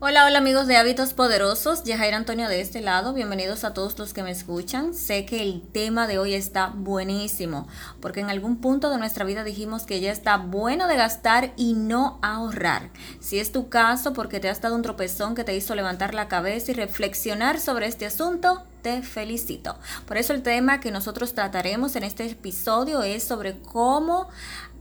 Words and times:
Hola, 0.00 0.26
hola 0.26 0.38
amigos 0.38 0.68
de 0.68 0.76
Hábitos 0.76 1.12
Poderosos, 1.12 1.82
Yajaira 1.82 2.16
Antonio 2.16 2.48
de 2.48 2.60
este 2.60 2.80
lado, 2.80 3.14
bienvenidos 3.14 3.64
a 3.64 3.74
todos 3.74 3.98
los 3.98 4.14
que 4.14 4.22
me 4.22 4.30
escuchan. 4.30 4.94
Sé 4.94 5.26
que 5.26 5.42
el 5.42 5.60
tema 5.60 6.06
de 6.06 6.20
hoy 6.20 6.34
está 6.34 6.68
buenísimo, 6.72 7.66
porque 8.00 8.20
en 8.20 8.30
algún 8.30 8.58
punto 8.58 8.90
de 8.90 8.98
nuestra 8.98 9.24
vida 9.24 9.42
dijimos 9.42 9.86
que 9.86 9.98
ya 9.98 10.12
está 10.12 10.36
bueno 10.36 10.86
de 10.86 10.94
gastar 10.94 11.52
y 11.56 11.72
no 11.72 12.20
ahorrar. 12.22 12.90
Si 13.18 13.40
es 13.40 13.50
tu 13.50 13.70
caso, 13.70 14.12
porque 14.12 14.38
te 14.38 14.48
has 14.48 14.60
dado 14.60 14.76
un 14.76 14.82
tropezón 14.82 15.34
que 15.34 15.42
te 15.42 15.56
hizo 15.56 15.74
levantar 15.74 16.14
la 16.14 16.28
cabeza 16.28 16.70
y 16.70 16.74
reflexionar 16.74 17.58
sobre 17.58 17.88
este 17.88 18.06
asunto, 18.06 18.62
felicito. 19.02 19.76
Por 20.06 20.16
eso 20.16 20.32
el 20.32 20.42
tema 20.42 20.80
que 20.80 20.90
nosotros 20.90 21.34
trataremos 21.34 21.96
en 21.96 22.04
este 22.04 22.26
episodio 22.26 23.02
es 23.02 23.24
sobre 23.24 23.58
cómo 23.60 24.28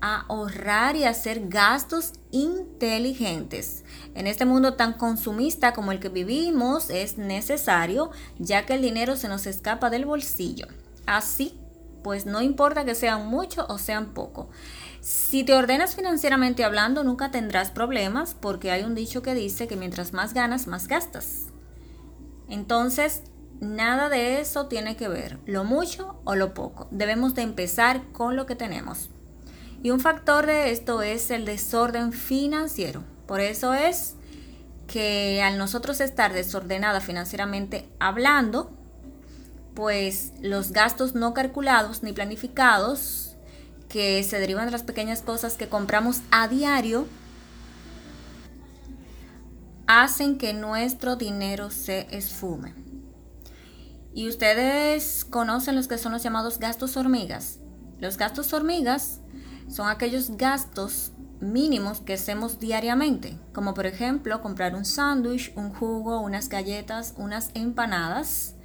ahorrar 0.01 0.95
y 0.95 1.05
hacer 1.05 1.47
gastos 1.47 2.13
inteligentes. 2.31 3.83
En 4.15 4.27
este 4.27 4.45
mundo 4.45 4.75
tan 4.75 4.93
consumista 4.93 5.73
como 5.73 5.91
el 5.91 5.99
que 5.99 6.09
vivimos 6.09 6.89
es 6.89 7.17
necesario 7.17 8.11
ya 8.37 8.65
que 8.65 8.75
el 8.75 8.81
dinero 8.81 9.15
se 9.15 9.27
nos 9.27 9.47
escapa 9.47 9.89
del 9.89 10.05
bolsillo. 10.05 10.67
Así, 11.05 11.59
pues 12.03 12.25
no 12.25 12.41
importa 12.41 12.85
que 12.85 12.95
sean 12.95 13.27
mucho 13.27 13.65
o 13.69 13.77
sean 13.77 14.13
poco. 14.13 14.49
Si 15.01 15.43
te 15.43 15.53
ordenas 15.53 15.95
financieramente 15.95 16.63
hablando, 16.63 17.03
nunca 17.03 17.31
tendrás 17.31 17.71
problemas 17.71 18.33
porque 18.33 18.71
hay 18.71 18.83
un 18.83 18.95
dicho 18.95 19.21
que 19.21 19.33
dice 19.33 19.67
que 19.67 19.75
mientras 19.75 20.13
más 20.13 20.33
ganas, 20.33 20.67
más 20.67 20.87
gastas. 20.87 21.47
Entonces, 22.49 23.23
Nada 23.59 24.09
de 24.09 24.39
eso 24.39 24.67
tiene 24.67 24.95
que 24.95 25.07
ver, 25.07 25.39
lo 25.45 25.63
mucho 25.63 26.19
o 26.25 26.35
lo 26.35 26.53
poco. 26.53 26.87
Debemos 26.91 27.33
de 27.33 27.41
empezar 27.41 28.03
con 28.11 28.35
lo 28.35 28.45
que 28.45 28.55
tenemos. 28.55 29.09
Y 29.81 29.91
un 29.91 29.99
factor 29.99 30.45
de 30.45 30.71
esto 30.71 31.01
es 31.01 31.31
el 31.31 31.45
desorden 31.45 32.11
financiero. 32.13 33.03
Por 33.25 33.39
eso 33.39 33.73
es 33.73 34.15
que 34.87 35.41
al 35.41 35.57
nosotros 35.57 35.99
estar 36.01 36.33
desordenada 36.33 37.01
financieramente 37.01 37.89
hablando, 37.99 38.71
pues 39.73 40.33
los 40.41 40.71
gastos 40.71 41.13
no 41.13 41.33
calculados 41.33 42.03
ni 42.03 42.13
planificados 42.13 43.35
que 43.89 44.23
se 44.23 44.39
derivan 44.39 44.65
de 44.65 44.71
las 44.71 44.83
pequeñas 44.83 45.21
cosas 45.21 45.55
que 45.55 45.69
compramos 45.69 46.21
a 46.31 46.47
diario 46.47 47.07
hacen 49.87 50.37
que 50.37 50.53
nuestro 50.53 51.15
dinero 51.15 51.69
se 51.69 52.07
esfume. 52.15 52.73
Y 54.17 54.27
ustedes 54.27 55.25
conocen 55.25 55.75
los 55.75 55.87
que 55.87 55.99
son 55.99 56.11
los 56.11 56.23
llamados 56.23 56.57
gastos 56.57 56.97
hormigas. 56.97 57.59
Los 57.99 58.17
gastos 58.17 58.51
hormigas 58.51 59.19
son 59.69 59.89
aquellos 59.89 60.37
gastos 60.37 61.11
mínimos 61.39 61.99
que 61.99 62.13
hacemos 62.13 62.57
diariamente, 62.57 63.37
como 63.53 63.75
por 63.75 63.85
ejemplo 63.85 64.41
comprar 64.41 64.73
un 64.73 64.85
sándwich, 64.85 65.53
un 65.55 65.69
jugo, 65.71 66.19
unas 66.19 66.49
galletas, 66.49 67.13
unas 67.17 67.51
empanadas 67.53 68.55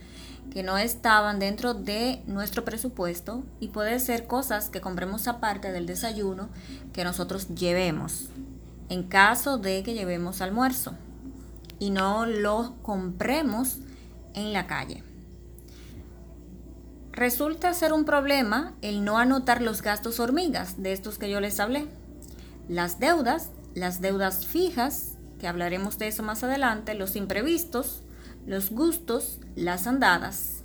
que 0.50 0.62
no 0.62 0.78
estaban 0.78 1.38
dentro 1.38 1.74
de 1.74 2.22
nuestro 2.26 2.64
presupuesto 2.64 3.44
y 3.60 3.68
puede 3.68 4.00
ser 4.00 4.26
cosas 4.26 4.70
que 4.70 4.80
compremos 4.80 5.28
aparte 5.28 5.70
del 5.70 5.84
desayuno 5.84 6.48
que 6.94 7.04
nosotros 7.04 7.48
llevemos 7.54 8.30
en 8.88 9.02
caso 9.02 9.58
de 9.58 9.82
que 9.82 9.92
llevemos 9.92 10.40
almuerzo 10.40 10.94
y 11.78 11.90
no 11.90 12.24
lo 12.24 12.76
compremos 12.80 13.80
en 14.32 14.54
la 14.54 14.66
calle. 14.66 15.11
Resulta 17.12 17.74
ser 17.74 17.92
un 17.92 18.06
problema 18.06 18.72
el 18.80 19.04
no 19.04 19.18
anotar 19.18 19.60
los 19.60 19.82
gastos 19.82 20.18
hormigas 20.18 20.82
de 20.82 20.92
estos 20.92 21.18
que 21.18 21.30
yo 21.30 21.40
les 21.40 21.60
hablé. 21.60 21.86
Las 22.68 22.98
deudas, 22.98 23.50
las 23.74 24.00
deudas 24.00 24.46
fijas, 24.46 25.18
que 25.38 25.46
hablaremos 25.46 25.98
de 25.98 26.08
eso 26.08 26.22
más 26.22 26.42
adelante, 26.42 26.94
los 26.94 27.14
imprevistos, 27.16 28.02
los 28.46 28.70
gustos, 28.70 29.40
las 29.56 29.86
andadas. 29.86 30.62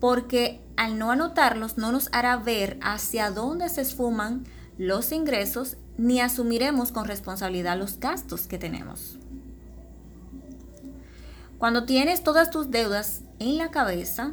Porque 0.00 0.60
al 0.76 0.98
no 0.98 1.12
anotarlos 1.12 1.78
no 1.78 1.92
nos 1.92 2.08
hará 2.12 2.36
ver 2.36 2.78
hacia 2.82 3.30
dónde 3.30 3.68
se 3.68 3.82
esfuman 3.82 4.44
los 4.76 5.12
ingresos 5.12 5.76
ni 5.98 6.20
asumiremos 6.20 6.90
con 6.90 7.04
responsabilidad 7.04 7.78
los 7.78 8.00
gastos 8.00 8.46
que 8.48 8.58
tenemos. 8.58 9.18
Cuando 11.58 11.84
tienes 11.84 12.24
todas 12.24 12.50
tus 12.50 12.70
deudas 12.70 13.20
en 13.38 13.58
la 13.58 13.70
cabeza, 13.70 14.32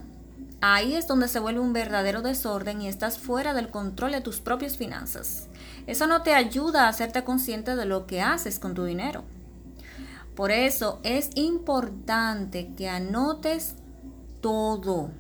Ahí 0.60 0.96
es 0.96 1.08
donde 1.08 1.28
se 1.28 1.40
vuelve 1.40 1.60
un 1.60 1.74
verdadero 1.74 2.24
desorden 2.24 2.82
y 2.82 2.88
estás 2.88 3.20
fuera 3.20 3.54
del 3.54 3.70
control 3.70 4.14
de 4.14 4.22
tus 4.22 4.42
propias 4.42 4.76
finanzas. 4.76 5.48
Eso 5.86 6.08
no 6.08 6.24
te 6.24 6.34
ayuda 6.34 6.86
a 6.86 6.90
hacerte 6.90 7.24
consciente 7.24 7.76
de 7.76 7.86
lo 7.86 8.08
que 8.08 8.22
haces 8.22 8.58
con 8.58 8.74
tu 8.74 8.84
dinero. 8.84 9.24
Por 10.36 10.52
eso 10.52 11.00
es 11.04 11.30
importante 11.36 12.74
que 12.76 12.90
anotes 12.90 13.76
todo 14.42 15.12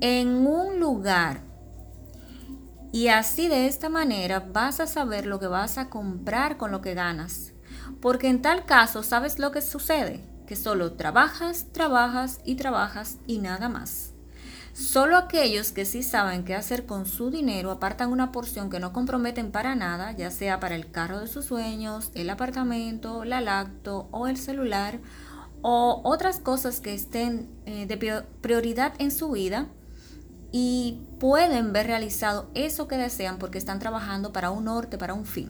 en 0.00 0.46
un 0.46 0.78
lugar 0.78 1.42
y 2.92 3.08
así 3.08 3.48
de 3.48 3.66
esta 3.66 3.88
manera 3.88 4.40
vas 4.40 4.80
a 4.80 4.86
saber 4.86 5.24
lo 5.24 5.38
que 5.38 5.46
vas 5.46 5.78
a 5.78 5.88
comprar 5.88 6.56
con 6.56 6.70
lo 6.70 6.80
que 6.80 6.94
ganas. 6.94 7.52
Porque 8.00 8.28
en 8.28 8.42
tal 8.42 8.66
caso 8.66 9.02
sabes 9.02 9.38
lo 9.38 9.52
que 9.52 9.60
sucede 9.62 10.29
que 10.50 10.56
solo 10.56 10.94
trabajas, 10.94 11.66
trabajas 11.70 12.40
y 12.44 12.56
trabajas 12.56 13.18
y 13.28 13.38
nada 13.38 13.68
más. 13.68 14.10
Solo 14.72 15.16
aquellos 15.16 15.70
que 15.70 15.84
sí 15.84 16.02
saben 16.02 16.42
qué 16.42 16.56
hacer 16.56 16.86
con 16.86 17.06
su 17.06 17.30
dinero 17.30 17.70
apartan 17.70 18.10
una 18.10 18.32
porción 18.32 18.68
que 18.68 18.80
no 18.80 18.92
comprometen 18.92 19.52
para 19.52 19.76
nada, 19.76 20.10
ya 20.10 20.32
sea 20.32 20.58
para 20.58 20.74
el 20.74 20.90
carro 20.90 21.20
de 21.20 21.28
sus 21.28 21.44
sueños, 21.44 22.10
el 22.16 22.28
apartamento, 22.30 23.24
la 23.24 23.40
lacto 23.40 24.08
o 24.10 24.26
el 24.26 24.36
celular 24.36 24.98
o 25.62 26.00
otras 26.02 26.40
cosas 26.40 26.80
que 26.80 26.94
estén 26.94 27.48
eh, 27.66 27.86
de 27.86 28.24
prioridad 28.40 28.94
en 28.98 29.12
su 29.12 29.30
vida 29.30 29.68
y 30.50 30.98
pueden 31.20 31.72
ver 31.72 31.86
realizado 31.86 32.50
eso 32.54 32.88
que 32.88 32.96
desean 32.96 33.38
porque 33.38 33.58
están 33.58 33.78
trabajando 33.78 34.32
para 34.32 34.50
un 34.50 34.64
norte, 34.64 34.98
para 34.98 35.14
un 35.14 35.26
fin. 35.26 35.48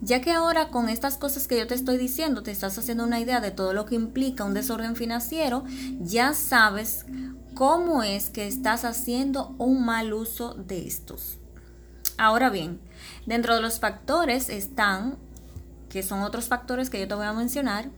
Ya 0.00 0.20
que 0.20 0.32
ahora 0.32 0.68
con 0.68 0.88
estas 0.88 1.16
cosas 1.16 1.46
que 1.46 1.58
yo 1.58 1.66
te 1.66 1.74
estoy 1.74 1.96
diciendo, 1.96 2.42
te 2.42 2.50
estás 2.50 2.78
haciendo 2.78 3.04
una 3.04 3.20
idea 3.20 3.40
de 3.40 3.50
todo 3.50 3.72
lo 3.72 3.86
que 3.86 3.94
implica 3.94 4.44
un 4.44 4.54
desorden 4.54 4.96
financiero, 4.96 5.64
ya 6.00 6.34
sabes 6.34 7.06
cómo 7.54 8.02
es 8.02 8.30
que 8.30 8.46
estás 8.46 8.84
haciendo 8.84 9.54
un 9.58 9.84
mal 9.84 10.12
uso 10.12 10.54
de 10.54 10.86
estos. 10.86 11.38
Ahora 12.18 12.50
bien, 12.50 12.80
dentro 13.26 13.54
de 13.54 13.62
los 13.62 13.80
factores 13.80 14.48
están, 14.48 15.16
que 15.88 16.02
son 16.02 16.22
otros 16.22 16.46
factores 16.46 16.90
que 16.90 17.00
yo 17.00 17.08
te 17.08 17.14
voy 17.14 17.26
a 17.26 17.32
mencionar, 17.32 17.90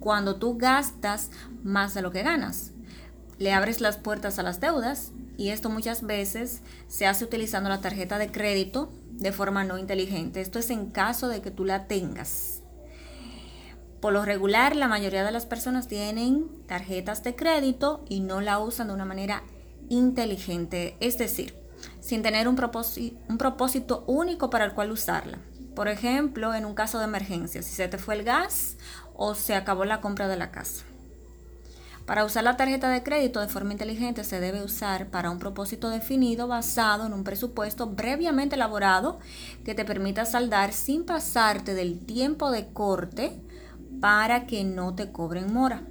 cuando 0.00 0.36
tú 0.36 0.56
gastas 0.56 1.30
más 1.62 1.94
de 1.94 2.02
lo 2.02 2.10
que 2.10 2.22
ganas. 2.22 2.70
Le 3.38 3.52
abres 3.52 3.80
las 3.80 3.96
puertas 3.96 4.38
a 4.38 4.42
las 4.42 4.60
deudas 4.60 5.10
y 5.36 5.50
esto 5.50 5.70
muchas 5.70 6.02
veces 6.02 6.62
se 6.88 7.06
hace 7.06 7.24
utilizando 7.24 7.68
la 7.68 7.80
tarjeta 7.80 8.18
de 8.18 8.30
crédito 8.30 8.92
de 9.10 9.32
forma 9.32 9.64
no 9.64 9.78
inteligente. 9.78 10.40
Esto 10.40 10.58
es 10.58 10.70
en 10.70 10.90
caso 10.90 11.28
de 11.28 11.40
que 11.40 11.50
tú 11.50 11.64
la 11.64 11.86
tengas. 11.86 12.62
Por 14.00 14.12
lo 14.12 14.24
regular, 14.24 14.76
la 14.76 14.88
mayoría 14.88 15.24
de 15.24 15.32
las 15.32 15.46
personas 15.46 15.88
tienen 15.88 16.48
tarjetas 16.66 17.22
de 17.22 17.34
crédito 17.34 18.04
y 18.08 18.20
no 18.20 18.40
la 18.40 18.58
usan 18.58 18.88
de 18.88 18.94
una 18.94 19.06
manera 19.06 19.42
inteligente, 19.88 20.96
es 21.00 21.16
decir, 21.16 21.54
sin 22.00 22.22
tener 22.22 22.48
un 22.48 22.56
propósito, 22.56 24.04
único 24.06 24.50
para 24.50 24.66
el 24.66 24.72
cual 24.74 24.92
usarla. 24.92 25.38
Por 25.74 25.88
ejemplo, 25.88 26.54
en 26.54 26.66
un 26.66 26.74
caso 26.74 26.98
de 26.98 27.04
emergencia, 27.04 27.62
si 27.62 27.74
se 27.74 27.88
te 27.88 27.98
fue 27.98 28.14
el 28.14 28.24
gas 28.24 28.76
o 29.14 29.34
se 29.34 29.54
acabó 29.54 29.84
la 29.84 30.00
compra 30.00 30.28
de 30.28 30.36
la 30.36 30.50
casa. 30.50 30.84
Para 32.06 32.24
usar 32.26 32.44
la 32.44 32.56
tarjeta 32.56 32.90
de 32.90 33.02
crédito 33.02 33.40
de 33.40 33.48
forma 33.48 33.72
inteligente 33.72 34.24
se 34.24 34.38
debe 34.38 34.62
usar 34.62 35.08
para 35.08 35.30
un 35.30 35.38
propósito 35.38 35.88
definido 35.88 36.46
basado 36.46 37.06
en 37.06 37.14
un 37.14 37.24
presupuesto 37.24 37.96
previamente 37.96 38.56
elaborado 38.56 39.18
que 39.64 39.74
te 39.74 39.86
permita 39.86 40.26
saldar 40.26 40.74
sin 40.74 41.04
pasarte 41.04 41.72
del 41.72 41.98
tiempo 41.98 42.50
de 42.50 42.66
corte 42.72 43.40
para 44.00 44.46
que 44.46 44.64
no 44.64 44.94
te 44.94 45.12
cobren 45.12 45.52
mora. 45.52 45.82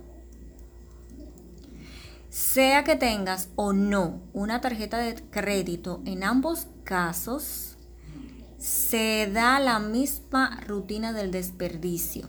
Sea 2.29 2.83
que 2.83 2.95
tengas 2.95 3.49
o 3.55 3.73
no 3.73 4.21
una 4.33 4.61
tarjeta 4.61 4.97
de 4.97 5.15
crédito, 5.31 6.01
en 6.05 6.23
ambos 6.23 6.67
casos 6.83 7.77
se 8.59 9.29
da 9.33 9.59
la 9.59 9.79
misma 9.79 10.59
rutina 10.67 11.11
del 11.11 11.31
desperdicio. 11.31 12.27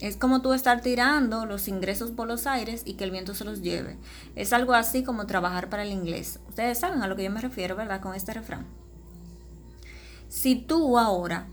Es 0.00 0.16
como 0.16 0.40
tú 0.40 0.54
estar 0.54 0.80
tirando 0.80 1.44
los 1.44 1.68
ingresos 1.68 2.10
por 2.10 2.26
los 2.26 2.46
aires 2.46 2.82
y 2.86 2.94
que 2.94 3.04
el 3.04 3.10
viento 3.10 3.34
se 3.34 3.44
los 3.44 3.60
lleve. 3.60 3.98
Es 4.34 4.54
algo 4.54 4.72
así 4.72 5.04
como 5.04 5.26
trabajar 5.26 5.68
para 5.68 5.82
el 5.82 5.92
inglés. 5.92 6.40
Ustedes 6.48 6.78
saben 6.78 7.02
a 7.02 7.06
lo 7.06 7.16
que 7.16 7.24
yo 7.24 7.30
me 7.30 7.40
refiero, 7.40 7.76
¿verdad? 7.76 8.00
Con 8.00 8.14
este 8.14 8.32
refrán. 8.32 8.66
Si 10.28 10.56
tú 10.56 10.98
ahora 10.98 11.48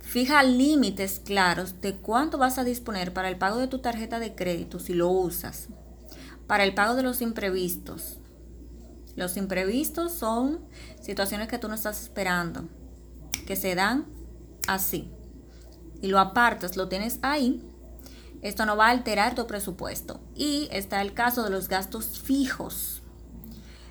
fija 0.00 0.42
límites 0.42 1.20
claros 1.24 1.80
de 1.80 1.96
cuánto 1.96 2.38
vas 2.38 2.58
a 2.58 2.64
disponer 2.64 3.12
para 3.12 3.28
el 3.28 3.36
pago 3.36 3.58
de 3.58 3.68
tu 3.68 3.80
tarjeta 3.80 4.20
de 4.20 4.34
crédito 4.34 4.78
si 4.78 4.94
lo 4.94 5.08
usas, 5.08 5.68
para 6.46 6.64
el 6.64 6.74
pago 6.74 6.94
de 6.94 7.02
los 7.02 7.20
imprevistos. 7.20 8.18
Los 9.16 9.36
imprevistos 9.36 10.12
son 10.12 10.60
situaciones 11.00 11.48
que 11.48 11.58
tú 11.58 11.68
no 11.68 11.74
estás 11.74 12.00
esperando, 12.00 12.64
que 13.46 13.56
se 13.56 13.74
dan 13.74 14.06
así 14.68 15.10
y 16.00 16.08
lo 16.08 16.18
apartas, 16.18 16.76
lo 16.76 16.88
tienes 16.88 17.18
ahí, 17.22 17.62
esto 18.42 18.66
no 18.66 18.76
va 18.76 18.86
a 18.86 18.90
alterar 18.90 19.34
tu 19.34 19.46
presupuesto. 19.46 20.20
Y 20.34 20.68
está 20.70 21.02
el 21.02 21.14
caso 21.14 21.42
de 21.42 21.50
los 21.50 21.68
gastos 21.68 22.20
fijos. 22.20 23.02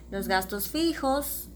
Los 0.10 0.28
gastos 0.28 0.70
fijos, 0.70 1.50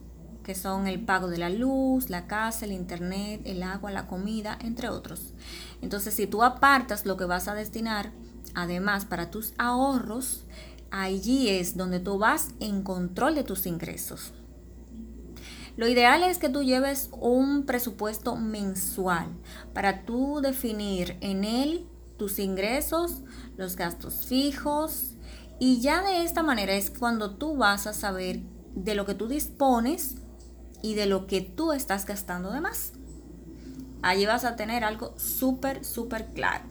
que 0.43 0.55
son 0.55 0.87
el 0.87 1.03
pago 1.03 1.27
de 1.27 1.37
la 1.37 1.49
luz, 1.49 2.09
la 2.09 2.27
casa, 2.27 2.65
el 2.65 2.71
internet, 2.71 3.41
el 3.45 3.63
agua, 3.63 3.91
la 3.91 4.07
comida, 4.07 4.57
entre 4.61 4.89
otros. 4.89 5.33
Entonces, 5.81 6.13
si 6.13 6.27
tú 6.27 6.43
apartas 6.43 7.05
lo 7.05 7.15
que 7.15 7.25
vas 7.25 7.47
a 7.47 7.55
destinar, 7.55 8.11
además 8.53 9.05
para 9.05 9.31
tus 9.31 9.53
ahorros, 9.57 10.43
allí 10.89 11.47
es 11.49 11.77
donde 11.77 11.99
tú 11.99 12.17
vas 12.17 12.49
en 12.59 12.83
control 12.83 13.35
de 13.35 13.43
tus 13.43 13.65
ingresos. 13.65 14.33
Lo 15.77 15.87
ideal 15.87 16.23
es 16.23 16.37
que 16.37 16.49
tú 16.49 16.63
lleves 16.63 17.09
un 17.13 17.65
presupuesto 17.65 18.35
mensual 18.35 19.29
para 19.73 20.03
tú 20.03 20.41
definir 20.41 21.17
en 21.21 21.45
él 21.45 21.87
tus 22.21 22.37
ingresos, 22.37 23.23
los 23.57 23.75
gastos 23.75 24.27
fijos 24.27 25.13
y 25.59 25.81
ya 25.81 26.03
de 26.03 26.23
esta 26.23 26.43
manera 26.43 26.73
es 26.73 26.91
cuando 26.91 27.31
tú 27.31 27.57
vas 27.57 27.87
a 27.87 27.93
saber 27.93 28.41
de 28.75 28.93
lo 28.93 29.07
que 29.07 29.15
tú 29.15 29.27
dispones 29.27 30.17
y 30.83 30.93
de 30.93 31.07
lo 31.07 31.25
que 31.25 31.41
tú 31.41 31.71
estás 31.73 32.05
gastando 32.05 32.51
de 32.51 32.61
más. 32.61 32.93
Allí 34.03 34.27
vas 34.27 34.45
a 34.45 34.55
tener 34.55 34.83
algo 34.83 35.15
súper, 35.17 35.83
súper 35.83 36.27
claro. 36.27 36.65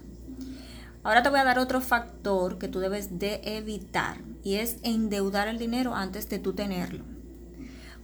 Ahora 1.03 1.25
te 1.25 1.31
voy 1.31 1.41
a 1.41 1.45
dar 1.45 1.59
otro 1.59 1.81
factor 1.81 2.57
que 2.57 2.69
tú 2.69 2.79
debes 2.79 3.19
de 3.19 3.41
evitar 3.43 4.19
y 4.45 4.55
es 4.55 4.77
endeudar 4.85 5.49
el 5.49 5.59
dinero 5.59 5.97
antes 5.97 6.29
de 6.29 6.39
tú 6.39 6.53
tenerlo. 6.53 7.03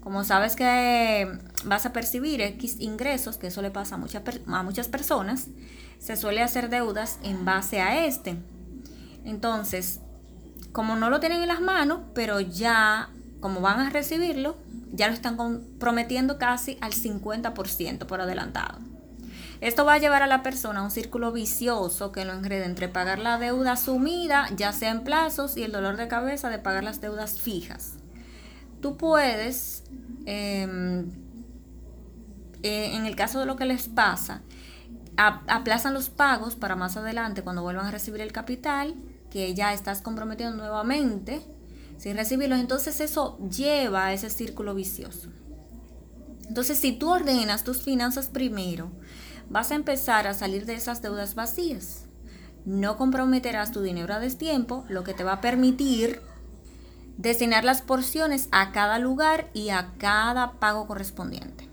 Como 0.07 0.23
sabes 0.23 0.55
que 0.55 1.37
vas 1.65 1.85
a 1.85 1.93
percibir 1.93 2.41
X 2.41 2.77
ingresos, 2.79 3.39
que 3.39 3.49
eso 3.49 3.61
le 3.61 3.73
pasa 3.73 3.97
a, 3.97 3.99
a 3.99 4.63
muchas 4.63 4.87
personas, 4.87 5.49
se 5.99 6.17
suele 6.17 6.43
hacer 6.43 6.71
deudas 6.71 7.19
en 7.25 7.45
base 7.45 7.81
a 7.81 8.07
este. 8.07 8.37
Entonces, 9.25 9.99
como 10.71 10.95
no 10.95 11.11
lo 11.11 11.19
tienen 11.19 11.43
en 11.43 11.49
las 11.49 11.61
manos, 11.61 12.03
pero 12.15 12.39
ya, 12.39 13.09
como 13.41 13.61
van 13.61 13.81
a 13.81 13.91
recibirlo, 13.91 14.57
ya 14.93 15.09
lo 15.09 15.15
están 15.15 15.37
comprometiendo 15.37 16.39
casi 16.39 16.79
al 16.81 16.93
50% 16.93 18.07
por 18.07 18.21
adelantado. 18.21 18.79
Esto 19.61 19.85
va 19.85 19.95
a 19.95 19.99
llevar 19.99 20.23
a 20.23 20.29
la 20.29 20.45
persona 20.45 20.79
a 20.79 20.85
un 20.85 20.93
círculo 20.93 21.33
vicioso 21.33 22.13
que 22.13 22.25
lo 22.25 22.33
enreda 22.33 22.67
entre 22.67 22.89
pagar 22.89 23.19
la 23.19 23.39
deuda 23.39 23.73
asumida, 23.73 24.47
ya 24.55 24.73
sea 24.73 24.93
en 24.93 25.03
plazos, 25.03 25.57
y 25.57 25.65
el 25.65 25.73
dolor 25.73 25.97
de 25.97 26.07
cabeza 26.07 26.49
de 26.49 26.61
pagar 26.61 26.85
las 26.85 27.01
deudas 27.01 27.41
fijas. 27.41 27.95
Tú 28.87 28.97
puedes, 28.97 29.83
em, 30.27 31.11
eh, 32.63 32.95
en 32.95 33.05
el 33.05 33.17
caso 33.17 33.41
de 33.41 33.45
lo 33.45 33.57
que 33.57 33.65
les 33.65 33.89
pasa, 33.89 34.43
aplazan 35.17 35.93
los 35.93 36.09
pagos 36.09 36.55
para 36.55 36.77
más 36.77 36.97
adelante 36.97 37.43
cuando 37.43 37.63
vuelvan 37.63 37.87
a 37.87 37.91
recibir 37.91 38.21
el 38.21 38.31
capital, 38.31 38.95
que 39.29 39.53
ya 39.55 39.73
estás 39.73 40.03
comprometiendo 40.03 40.57
nuevamente 40.57 41.43
sin 41.99 42.17
recibirlos. 42.17 42.61
Entonces 42.61 43.01
eso 43.01 43.41
lleva 43.51 44.07
a 44.07 44.13
ese 44.13 44.31
círculo 44.31 44.73
vicioso. 44.73 45.31
Entonces 46.47 46.79
si 46.79 46.93
tú 46.93 47.11
ordenas 47.11 47.65
tus 47.65 47.83
finanzas 47.83 48.29
primero, 48.29 48.93
vas 49.51 49.73
a 49.73 49.75
empezar 49.75 50.29
a 50.29 50.35
salir 50.35 50.65
de 50.65 50.75
esas 50.75 51.03
deudas 51.03 51.35
vacías. 51.35 52.05
No 52.65 52.97
comprometerás 52.97 53.73
tu 53.73 53.83
dinero 53.83 54.15
a 54.15 54.21
destiempo, 54.21 54.85
lo 54.89 55.03
que 55.03 55.13
te 55.13 55.25
va 55.25 55.33
a 55.33 55.41
permitir 55.41 56.21
destinar 57.17 57.65
las 57.65 57.83
porciones 57.83 58.49
a 58.53 58.73
cada 58.73 58.99
lugar 58.99 59.49
y 59.55 59.71
a 59.71 59.93
cada 59.99 60.53
pago 60.53 60.87
correspondiente. 60.87 61.69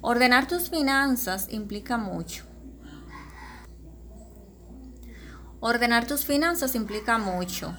Ordenar 0.00 0.46
tus 0.46 0.70
finanzas 0.70 1.48
implica 1.50 1.98
mucho. 1.98 2.44
Ordenar 5.60 6.06
tus 6.06 6.24
finanzas 6.24 6.74
implica 6.74 7.18
mucho. 7.18 7.74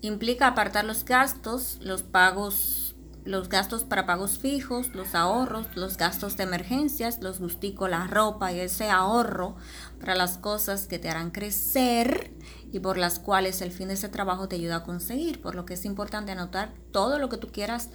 Implica 0.00 0.46
apartar 0.48 0.84
los 0.84 1.04
gastos, 1.04 1.78
los 1.80 2.02
pagos, 2.02 2.81
los 3.24 3.48
gastos 3.48 3.84
para 3.84 4.06
pagos 4.06 4.38
fijos, 4.38 4.94
los 4.94 5.14
ahorros, 5.14 5.66
los 5.76 5.96
gastos 5.96 6.36
de 6.36 6.44
emergencias, 6.44 7.22
los 7.22 7.38
gusticos, 7.38 7.88
la 7.88 8.06
ropa 8.06 8.52
y 8.52 8.60
ese 8.60 8.90
ahorro 8.90 9.56
para 10.00 10.14
las 10.14 10.38
cosas 10.38 10.86
que 10.86 10.98
te 10.98 11.08
harán 11.08 11.30
crecer 11.30 12.32
y 12.72 12.80
por 12.80 12.98
las 12.98 13.18
cuales 13.18 13.60
el 13.62 13.70
fin 13.70 13.88
de 13.88 13.94
ese 13.94 14.08
trabajo 14.08 14.48
te 14.48 14.56
ayuda 14.56 14.76
a 14.76 14.84
conseguir. 14.84 15.40
Por 15.40 15.54
lo 15.54 15.64
que 15.64 15.74
es 15.74 15.84
importante 15.84 16.32
anotar 16.32 16.72
todo 16.90 17.18
lo 17.18 17.28
que 17.28 17.36
tú 17.36 17.48
quieras 17.52 17.90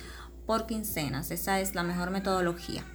por 0.46 0.66
quincenas. 0.66 1.32
Esa 1.32 1.60
es 1.60 1.76
la 1.76 1.84
mejor 1.84 2.10
metodología. 2.10 2.86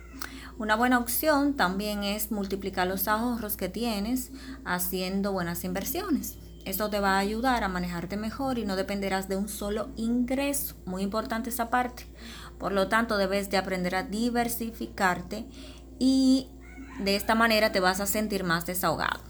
Una 0.58 0.76
buena 0.76 0.98
opción 0.98 1.54
también 1.54 2.04
es 2.04 2.30
multiplicar 2.30 2.86
los 2.86 3.08
ahorros 3.08 3.56
que 3.56 3.68
tienes 3.68 4.30
haciendo 4.64 5.32
buenas 5.32 5.64
inversiones. 5.64 6.38
Esto 6.64 6.88
te 6.90 7.00
va 7.00 7.16
a 7.16 7.18
ayudar 7.18 7.64
a 7.64 7.68
manejarte 7.68 8.16
mejor 8.16 8.58
y 8.58 8.64
no 8.64 8.76
dependerás 8.76 9.28
de 9.28 9.36
un 9.36 9.48
solo 9.48 9.88
ingreso. 9.96 10.76
Muy 10.84 11.02
importante 11.02 11.50
esa 11.50 11.70
parte. 11.70 12.06
Por 12.58 12.72
lo 12.72 12.88
tanto, 12.88 13.16
debes 13.16 13.50
de 13.50 13.56
aprender 13.56 13.96
a 13.96 14.04
diversificarte 14.04 15.46
y 15.98 16.48
de 17.00 17.16
esta 17.16 17.34
manera 17.34 17.72
te 17.72 17.80
vas 17.80 18.00
a 18.00 18.06
sentir 18.06 18.44
más 18.44 18.64
desahogado. 18.64 19.20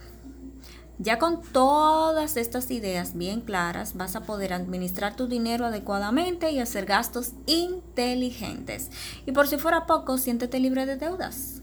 Ya 0.98 1.18
con 1.18 1.42
todas 1.42 2.36
estas 2.36 2.70
ideas 2.70 3.16
bien 3.16 3.40
claras, 3.40 3.96
vas 3.96 4.14
a 4.14 4.20
poder 4.20 4.52
administrar 4.52 5.16
tu 5.16 5.26
dinero 5.26 5.64
adecuadamente 5.66 6.52
y 6.52 6.60
hacer 6.60 6.86
gastos 6.86 7.32
inteligentes. 7.46 8.90
Y 9.26 9.32
por 9.32 9.48
si 9.48 9.56
fuera 9.56 9.86
poco, 9.86 10.18
siéntete 10.18 10.60
libre 10.60 10.86
de 10.86 10.96
deudas. 10.96 11.61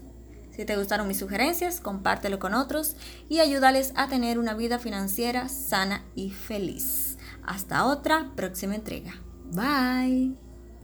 Si 0.60 0.66
te 0.66 0.76
gustaron 0.76 1.08
mis 1.08 1.18
sugerencias, 1.18 1.80
compártelo 1.80 2.38
con 2.38 2.52
otros 2.52 2.94
y 3.30 3.38
ayúdales 3.38 3.94
a 3.96 4.08
tener 4.08 4.38
una 4.38 4.52
vida 4.52 4.78
financiera 4.78 5.48
sana 5.48 6.04
y 6.14 6.32
feliz. 6.32 7.16
Hasta 7.42 7.86
otra 7.86 8.32
próxima 8.36 8.74
entrega. 8.74 9.14
Bye. 9.54 10.49